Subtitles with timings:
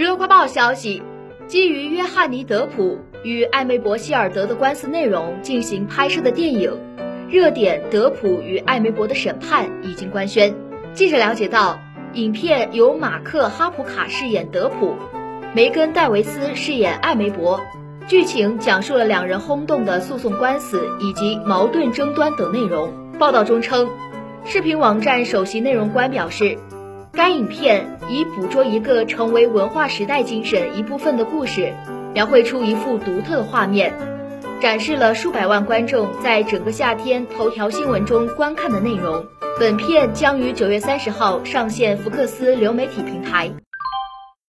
[0.00, 1.02] 娱乐快报消息，
[1.46, 6.70] 基于约翰尼·德普与艾梅伯·希尔德的官司内容进行拍摄的电影
[7.30, 10.54] 《热点：德普与艾梅伯的审判》已经官宣。
[10.94, 11.78] 记者了解到，
[12.14, 14.96] 影片由马克·哈普卡饰演德普，
[15.52, 17.60] 梅根·戴维斯饰演艾梅伯，
[18.06, 22.90] 剧情讲述了两人轰动的诉讼官司以及矛盾争端等内容。
[23.18, 23.86] 报道中称，
[24.46, 26.56] 视频网站首席内容官表示。
[27.12, 31.74] 该影片以捕捉一个成为文化时代精神一部分的故事，
[32.14, 33.92] 描绘出一幅独特的画面，
[34.60, 39.26] 展示了数百万观众在整个夏天头条新闻中观看的内容。
[39.58, 43.50] 本片将于九月三十号上线福克斯流媒体平台。